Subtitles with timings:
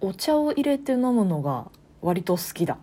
[0.00, 1.70] お茶を入れて飲むのが
[2.02, 2.78] 割と好きだ。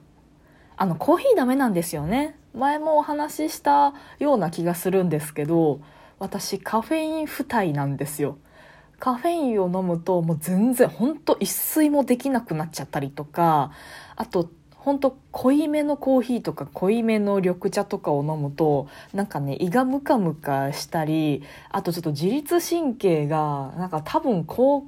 [0.75, 2.37] あのコーヒーダメなんですよね。
[2.53, 5.81] 前もお話ししたような気がするんですけど
[6.19, 8.37] 私カフェイン不体なんですよ。
[8.99, 13.71] カフェインを飲むともう全然ほんと一睡もできなくなっちゃったりとか
[14.15, 24.83] あとほんと濃いめのコーヒーとか濃いめの緑茶とかを飲むとなんかね胃がムカムカしたりあとちょっと自律神経がなんか多分交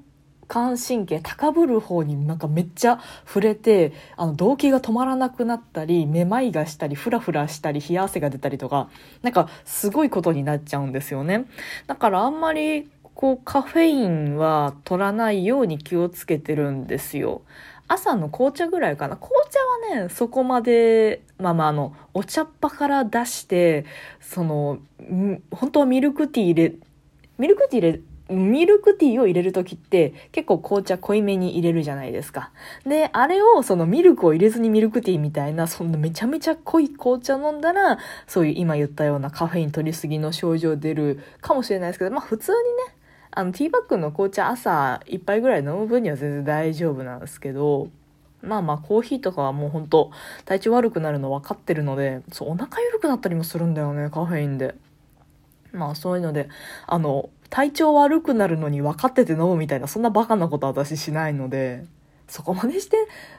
[0.47, 8.89] 感神経高ぶる方になんかめっちゃ触れてあの動悸が止まらなくなったりめまいがしたりフラフラしたり冷や汗が出たりとか
[9.21, 11.45] なんかすごいことになっちゃうんですよね。
[11.87, 17.41] だからあんまりこうカフェインは取らないように気をつけてるんですよ。
[17.87, 19.15] 朝の紅茶ぐらいかな。
[19.15, 19.59] 紅茶
[19.93, 23.85] はねそこまでまあまああのお茶っ葉から出して
[24.19, 24.79] その
[25.51, 26.73] 本当はミルクティー入れ
[27.37, 32.51] ミルクティー入れミルクティーを入れる時って結構紅茶濃いめに入れるじゃないですか。
[32.85, 42.95] で、あれをそのミルクを入れずにミルクティーみたいな、そんなめちゃめちゃ濃い紅茶飲んだら、そういう今言ったようなカフェイン取りすぎの症状出るかもしれないですけど、まあ普通にね、
[43.31, 47.89] あのティーバッグの紅茶朝1杯ぐらい飲む分には全然大丈夫なんですけど、
[48.41, 50.11] まあまあコーヒーとかはもうほんと
[50.45, 54.75] 体調悪くなるの分かってるので、そうお腹緩くなったりもするんだよね、カフェインで。
[55.73, 56.47] まあそういうので、
[56.87, 61.85] あの、体調悪くなるのに分かってて飲むみたいな、そんなバカなこと私しないので、
[62.27, 62.97] そこまでして、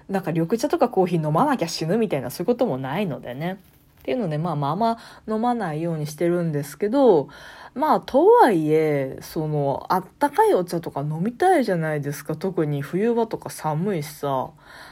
[0.09, 3.59] なんか緑茶とかコーヒー飲まなきゃ死ぬみたいな、そういうこともないのでね。
[4.07, 7.29] っていうので、まあまああ飲まないようにしてるんですけど、
[7.75, 12.37] まあ、とはいえ、その、あったかいお茶とか飲みたいじゃないですか。
[12.37, 14.51] 特に冬場とか寒いしさ。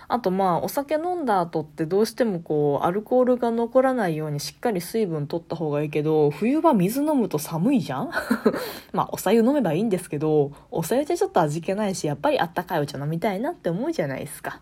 [0.09, 8.11] あとまあ、お酒飲んだ後ってどうしてもこう、アルコールが残らないようにしっかり水分取った方がいいけど、冬場水飲むと寒いじゃん？
[8.93, 14.61] まあ、お茶湯飲めばいいんですけど、お茶湯じゃちょっと味気ないし、やっぱりあったかいお茶飲みたいなって思うじゃないですか。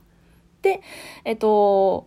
[0.61, 0.81] で、
[1.25, 2.07] えっと、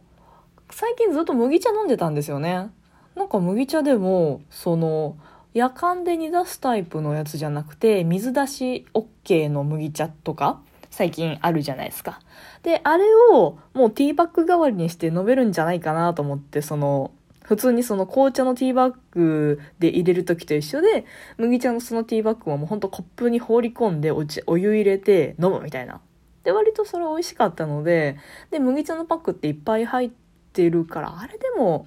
[0.70, 2.70] 最近ずっと麦茶飲んでたんですよね。
[3.16, 5.18] なんか麦茶でも、その、
[5.54, 12.20] 夜間で煮出すタイプのやつじゃなくて、水出し OK の麦茶とか、最近あるじゃないですか。
[12.64, 17.12] で、あれをもうティーバッグ代わりにして飲めるんじゃないかなと思って、その、
[17.44, 21.06] 普通にその紅茶のティーバッグで入れる時と一緒で、
[21.38, 26.02] 麦茶のそのティーバッグはもうほんとコップに放り込んでおお湯入れて飲むみたいな。
[26.44, 28.18] で、割とそれ美味しかったので、
[28.52, 30.25] で、麦茶のパックっていっぱい入って
[30.56, 31.86] てるから、あれでも、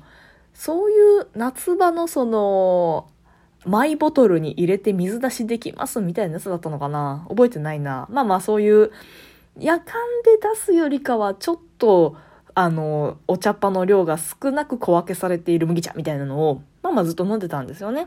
[0.52, 3.08] そういう夏場のその、
[3.64, 7.26] マイボトルに入れて水出しできますみたいなやつだったのかな？
[7.28, 8.06] 覚えてないな。
[8.10, 8.92] まあまあそういう
[9.58, 9.84] 夜間
[10.24, 12.16] で出すよりかはちょっと
[12.54, 18.06] あの、お茶っ葉の量が少なく小分けされている麦茶みたいなのを、まあまあずっと飲んでたんですよね。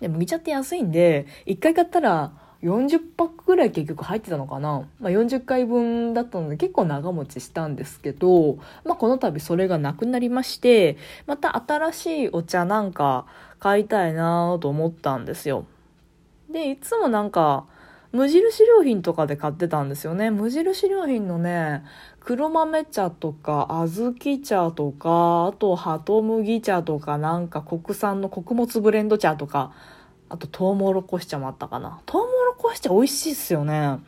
[0.00, 2.32] で、麦茶って安いんで、1回買ったら
[2.62, 4.88] 40パックぐらい結局入ってたのかな。
[5.00, 13.26] まあ40回分だったので結構長持ちしたんですけど、まあこの度それがなくなりまして、また新しいお茶なんか
[13.60, 15.66] 買いたいなと思ったんですよ。
[16.50, 17.66] で、いつもなんか、
[18.10, 20.30] 無印良品とかで買ってたんですよね。
[20.30, 21.84] 無印良品のね、
[22.20, 29.72] 黒豆茶とか、小豆茶とか、あと、ハト麦茶とか、なんか国産の穀物ブレンド茶とか、
[30.30, 32.00] あと、トウモロコシ茶もあったかな。
[32.06, 33.98] トウモロコシ茶美味しいっすよね。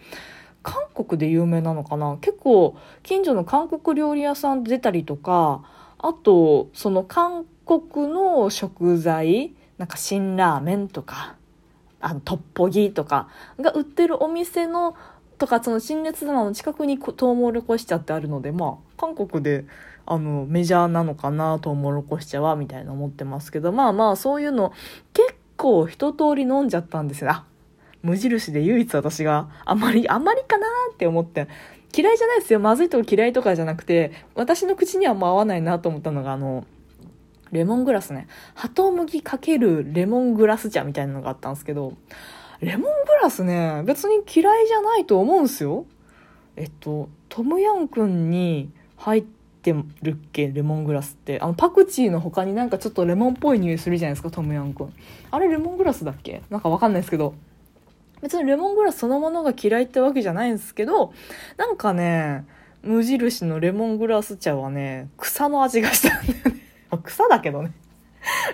[0.63, 2.19] 韓国で有名なのかな？
[2.21, 5.63] 結構、近所の韓国料理屋さん出たりとか、
[5.99, 11.37] あと、その韓国の食材、なんか辛ラーメンとか、
[12.01, 13.29] あの、トッポギとか
[13.61, 14.97] が売ってるお店の、
[15.39, 19.65] とか、その新熱棚の近くにトウモロコシ茶ってあるので、まあ、韓国で、
[20.05, 24.75] あの、メジャーなのかな、トウモロコシ茶は、みたいな思ってますけど、まあまあ、そういうの、
[25.15, 27.31] 結構一通り飲んじゃったんですよ。
[27.31, 27.45] あ、
[28.03, 31.49] 無印で唯一私が、あまり、あまりかなって思って、
[31.97, 32.61] 嫌いじゃないですよ。
[32.61, 36.65] まずいとか嫌いとかじゃなくて、私の口にはもう合わないなと思ったのが、あの、
[37.51, 38.29] レモングラスね。
[38.55, 41.95] ハトムギかけるレモングラス茶みたいなのがあったんですけど、
[42.61, 45.85] レモングラスね、別に嫌いじゃないと思うんすよ。
[46.57, 49.23] えっと、トムヤンくんに入っ
[49.63, 50.49] てるっけ？
[50.49, 51.41] レモングラスって。
[51.41, 54.95] あの、パクチーの他になんかちょっとレモンっぽい匂いするじゃないですか、トムヤンくん。
[55.33, 56.43] あれレモングラスだっけ？
[56.51, 57.35] なんかわかんないですけど。
[58.23, 61.13] 別にレモングラスそのものが嫌いってわけじゃないんですけど、
[61.57, 62.45] なんかね、
[62.83, 66.61] 無印のレモングラス茶はね、草の味がしたんだよね。
[67.05, 67.73] 草だけどね。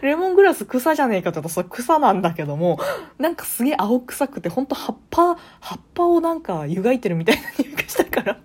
[0.01, 2.79] レモングラス草じゃねえかって言うとそれ草なんだけども、
[3.19, 8.41] なんかすげえ青臭くて、ほんと葉っぱ、葉っぱをなんか湯がいてるみたいな匂いがしたから。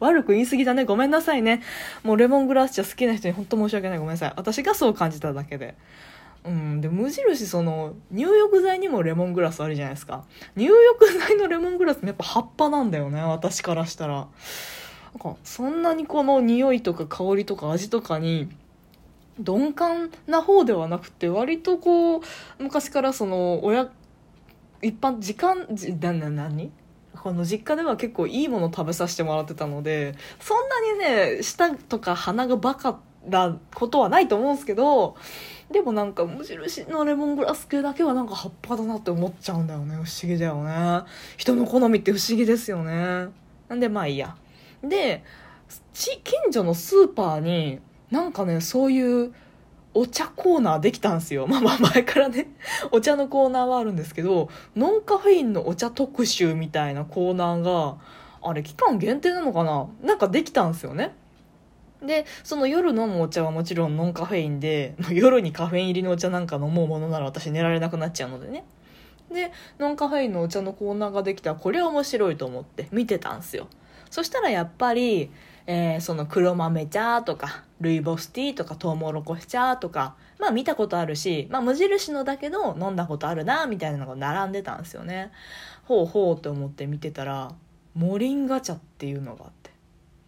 [0.00, 0.84] 悪く言い過ぎだね？
[0.84, 1.62] ごめんなさいね。
[2.02, 3.98] もうレモングラス茶好きな人にほんと申し訳ない。
[3.98, 4.32] ごめんなさい。
[4.36, 5.76] 私がそう感じただけで。
[6.46, 10.24] うん、で無印その入浴剤にもレモングラスあるじゃないですか。
[10.54, 14.14] 入浴剤のレモングラスもやっぱ葉っぱなんだよね私からしたら。
[14.14, 18.48] なんかそんなにこの匂いとか香りとか味とかに
[19.38, 22.20] 鈍感な方ではなくて割とこう
[22.58, 23.90] 昔からその親
[24.82, 26.70] 一般時間じなな何？
[27.16, 30.98] この実家では結構いいもの食べさせてもらってたのでそんなに
[31.38, 35.16] ね舌とか鼻がバカなことはないと思うんですけど
[35.70, 39.94] でもなんか無印のレモングラス系だけはなんか葉っぱだなって思っちゃうんだよね。
[39.94, 41.02] 不思議だよね。
[41.36, 43.28] 人の好みって不思議ですよね。
[43.68, 44.36] なんでまあいいや。
[44.82, 45.24] で
[45.92, 47.80] 近所のスーパーに
[48.10, 49.34] なんかねそういう
[49.98, 51.46] お茶コーナーできたんすよ。
[51.48, 52.48] まあまあ前からね、
[52.92, 57.96] お茶のコーナーはあるんですけど、ノンカフェインのお茶特集みたいなコーナーが、
[58.42, 59.86] あれ期間限定なのかな？
[60.02, 61.14] なんかできたんすよね。
[62.02, 68.64] で、その夜飲むお茶はもちろんノンカフェインで、 夜にカフェイン入りのお茶なんか飲もうものなら私寝られなくなっちゃうのでね。
[69.30, 73.68] で、ノンカフェインのお茶のコーナーができたらこれ面白いと思って見てたんすよ。
[74.10, 75.30] そしたらやっぱり、
[75.66, 85.32] えー、その黒豆茶とか、ルイボスティーとかトウモロコシ茶とか、まあ見たことあるし、まあ無印のだけど飲んだことあるな、みたいなのが並んでたんすよね。
[85.84, 87.52] ほうほうって思って見てたら、
[87.94, 89.75] モリンガ茶っていうのがあって。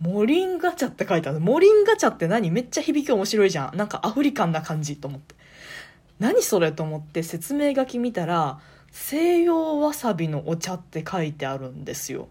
[0.01, 1.41] モリンガ茶って書いてある。
[1.41, 2.51] モリンガ茶って何？
[2.51, 3.77] めっちゃ響き面白いじゃん。
[3.77, 5.35] なんかアフリカンな感じと思って。
[6.19, 8.61] 何それと思って説明書き見たら、
[8.91, 12.29] 西洋わさびのお茶って書いてあるんですよ。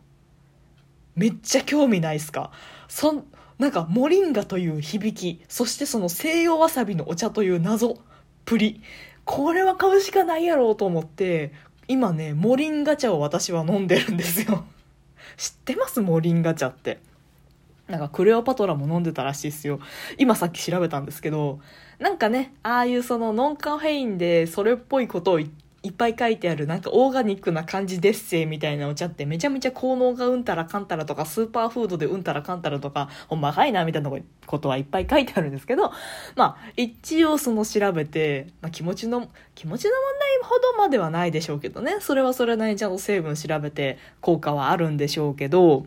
[1.15, 2.51] めっちゃ興味ないっすか？
[2.87, 3.25] そん、
[3.59, 7.97] なんか、モリンガという響き、そしてその西洋わさびのお茶という謎、
[8.45, 8.81] プリ。
[9.25, 11.51] これは買うしかないやろうと思って、
[11.87, 14.65] 今ね、モリンガ茶を私は飲んでるんですよ。
[15.37, 16.01] 知ってます？
[16.01, 16.99] モリンガ茶って。
[17.87, 19.79] なんかクレオパトラも飲んでたらしいですよ。
[20.17, 21.59] 今さっき調べたんですけど、
[21.99, 25.39] なんかね、ああいうそのノンカフェインでそれっぽいことを、
[25.83, 34.11] いっぱい書いてあるなんかオーガニックな感じデッセイみたいなお茶ってめちゃめちゃ効能がうんたらかんたらとかスーパーフードでうんたらかんたらとかほんまかいなみたいな
[34.45, 35.91] ことはいっぱい書いてあるんですけど
[36.35, 40.01] まあ一応その調べて、まあ、気持ちの気持ちの問
[40.41, 45.85] 題ほどまではないでしょうけどねそれはそれなりにちゃんと成分調べて効果はあるんでしょうけど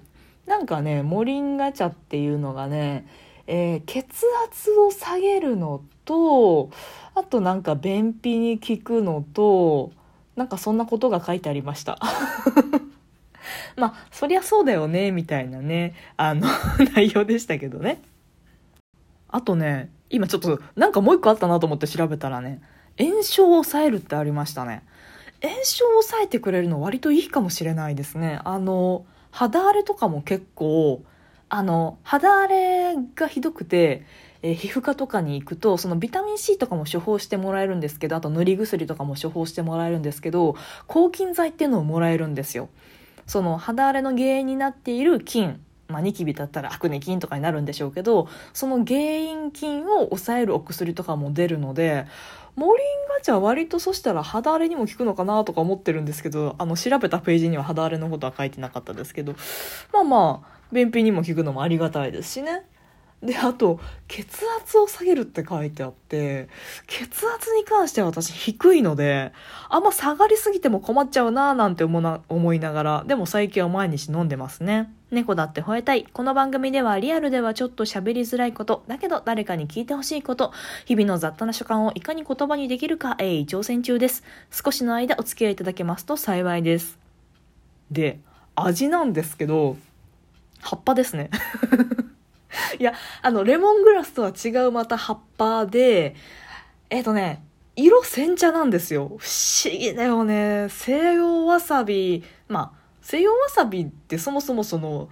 [0.50, 3.06] なんかねモリンガ茶っていうのがね
[3.47, 6.70] えー、血圧を下げるのと
[7.17, 9.91] あとなんか便秘に効くのと
[10.37, 11.99] なんかそんなことが書いてありました。
[13.76, 16.47] まあそりゃそうだよねみたいなねあの
[16.94, 18.02] 内容でしたけどね。
[19.29, 22.61] あとね今ちょっとなんかもう一個あったなと思って調べたらね
[22.99, 24.85] 炎症を抑えるってありましたね。
[25.43, 28.41] 炎症を抑えてくれるの割といいかもしれないですね。
[28.44, 31.03] あの肌荒れとかも結構
[31.53, 34.06] あの、肌荒れがひどくて、
[34.43, 40.55] えー、皮膚科とかに行くと、そのビタミン C とかも処方してもらえるんですけど、あと塗り薬とかも処方してもらえるんですけど、
[40.87, 42.69] 抗菌剤っていうのをもらえるんですよ。
[43.27, 45.61] その肌荒れの原因になっている菌、
[45.91, 52.07] まあ、ニキビだったらアクネ菌とかになるんでしょうけど、その原因菌を抑えるお薬とかも出るので、
[52.57, 59.35] モリンガ茶割とそしたら肌荒れにも効くのかなとか思ってるんですけど、あの調べたページには肌荒れのことは書いてなかったですけど、
[59.93, 62.65] まあまあ、便秘にも効くのもありがたいですしね。
[63.23, 63.79] で、あと、
[64.09, 66.49] 血圧を下げるって書いてあって、
[66.87, 69.33] 血圧に関しては私低いので、
[69.69, 74.91] あんま下がりすぎても困っちゃうなぁなんて思な思いながら、でも最近は毎日飲んでますね。
[75.11, 76.07] 猫だって吠えたい。
[76.12, 80.52] この番組ではリアルではちょっと喋りづらいこと、だけど誰かに聞いてほしいこと、
[80.85, 84.23] 日々の雑多な所感をいかに言葉にできるか、鋭意挑戦中です。
[84.52, 86.97] 少しの間お付き合いいただけますと幸いです。
[87.90, 88.21] で、
[88.55, 89.76] 味なんですけど、
[90.61, 91.31] 葉っぱですね。
[92.79, 96.14] いや、あの、レモングラスとは違うまた葉っぱで、
[96.88, 97.43] えっ、ー、とね、
[97.75, 99.09] 色煎茶なんですよ。
[99.19, 100.69] 不思議だよね。
[100.69, 105.09] 西洋わさび、まあ、西洋わさびってそもそもその、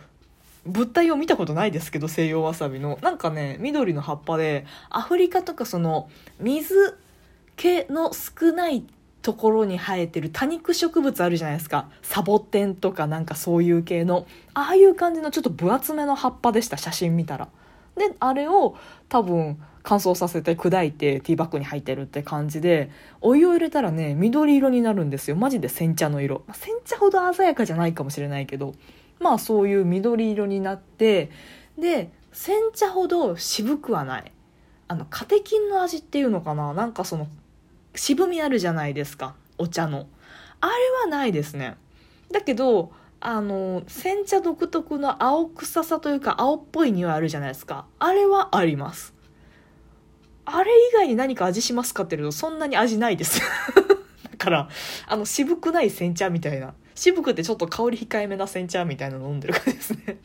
[0.67, 2.99] 物体を見たことないですけど、西洋わさびの。
[3.03, 6.99] なんかね、緑の葉っぱで、アフリカとかその、水
[7.57, 8.85] 気の少ない
[9.23, 11.89] ところに生えてる多肉植物あるじゃないですか。
[12.03, 14.27] サボテンとかなんかそういう系の。
[14.55, 17.49] ああいう感じのちょっと分厚めの葉っぱでした写真見たら。
[17.97, 18.77] であれを
[19.09, 22.91] 多分乾燥させて砕いてティーバッグに入ってるって感じで
[23.23, 25.37] お湯を入れたらね緑色になるんですよ。
[25.37, 26.43] マジで煎茶の色。
[26.53, 28.75] 煎茶ほど鮮やかじゃないかもしれないけど。
[29.19, 31.31] まあそういう緑色になって
[31.79, 34.31] で煎茶ほど渋くはない。
[34.89, 36.75] あのカテキンの味っていうのかな？
[36.75, 37.27] なんかその
[37.95, 39.37] 渋みあるじゃないですか。
[39.57, 40.07] お茶の。
[40.61, 41.77] あれはないですね。
[42.31, 47.87] だけどあの煎茶独特の青臭さというか青っぽい匂いあるじゃないですか。
[47.99, 49.17] あれはあります。
[50.51, 53.41] あれ以外に何か味しますかって言うとそんなに味ないです。
[54.31, 54.69] だから
[55.07, 56.75] あの渋くない煎茶みたいな。
[56.95, 60.19] 渋くてちょっと香り控えめな煎茶みたいなの飲んでる感じですね。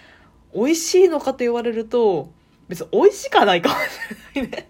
[0.54, 2.30] 美味しいのかと言われると
[2.68, 3.80] 別に美味しかないかもし
[4.34, 4.68] れないね。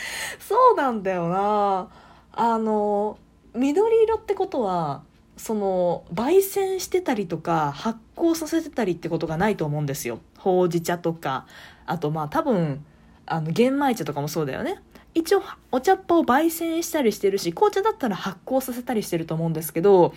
[0.40, 1.90] そうなんだよな。
[2.32, 3.18] あの
[3.54, 5.02] 緑色ってことは
[5.36, 10.18] その焙煎してたりとか発酵させてたりってことがないと思うんですよ。
[10.38, 11.46] ほうじ茶とか。
[11.86, 12.84] あとまあ多分
[13.30, 14.82] あの玄米茶とかもそうだよね。
[15.14, 20.14] 一応お茶っ葉を焙煎したりしてるし紅茶だったら発酵させたりしてると思うんですけど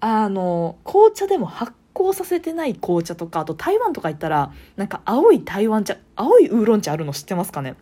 [0.00, 7.76] あの紅茶でも発酵させてない紅茶とかあと台湾とか行ったらなんか青い台湾茶青いウーロン茶あるの知ってますかね？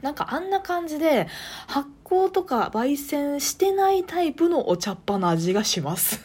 [0.00, 1.26] なんかあんな感じで
[1.66, 6.20] 発酵とか焙煎してないタイプのお茶っ葉の味がします。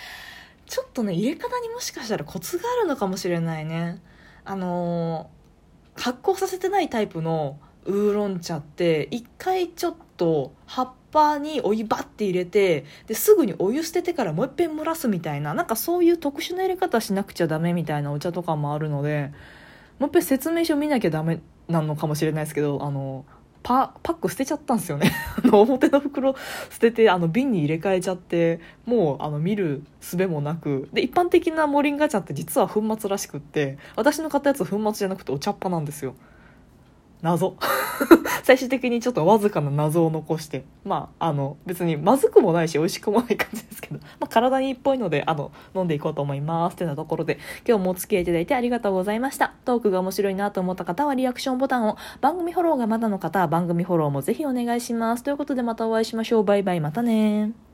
[0.66, 4.00] ちょっとね入れ方にもしかしたらコツがあるのかもしれないね。
[4.44, 5.39] あのー、
[5.96, 19.32] 発酵させてないタイプのウーロン茶って一回ちょっと葉っぱにお湯バッて入れてですぐにお湯捨ててからもう一遍蒸らすみたいななんかそういう特殊なやり方しなくちゃダメみたいなお茶とかもあるので
[19.98, 23.24] もう一遍説明書見なきゃダメなのかもしれないですけどあの
[23.62, 25.12] パパック捨てちゃったんですよね。
[25.44, 26.34] あの表の袋
[26.70, 30.88] 捨ててあの瓶に入れ替えちゃってもうあの見る術もなく。
[30.92, 36.14] で一般的なモリンガ茶って実は粉末らしくって私の買ったやつ粉末じゃなくてお茶っ葉なんですよ。
[37.22, 37.56] 謎。
[38.42, 49.54] 最終的にちょっとわずかな謎を残してまああの別にまずくもないし美味しくもない感じですけど、まあ、体にいっぽいのであの飲んでいこうと思いますってなところで今日もお付き合いいただいてありがとうございました。
[49.64, 55.22] トークが面白いなと思った方はリアクションボタンを番組フォローがまだの方は番組フォローもぜひお願いします。
[55.22, 56.44] ということでまたお会いしましょう。
[56.44, 56.80] バイバイ。
[56.80, 57.69] またね